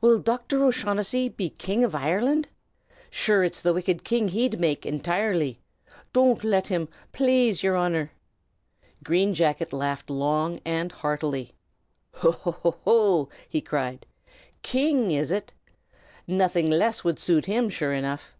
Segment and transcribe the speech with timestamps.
[0.00, 2.46] "Will Docthor O'Shaughnessy be King av Ireland?
[3.10, 5.58] Sure it's the wicked king he'd make, intirely.
[6.12, 8.12] Don't let him, plaze, yer Honor!"
[9.02, 11.52] Green Jacket laughed long and heartily.
[12.14, 12.30] "Ho!
[12.30, 12.76] ho!
[12.84, 14.06] ho!" he cried.
[14.62, 15.50] "King, is it?
[16.28, 18.36] Nothing less would suit him, sure enough!